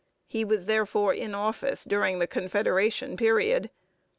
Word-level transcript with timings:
He 0.25 0.43
was 0.43 0.65
therefore 0.65 1.13
in 1.13 1.35
office 1.35 1.83
during 1.83 2.17
the 2.17 2.25
Confederation 2.25 3.15
period. 3.15 3.69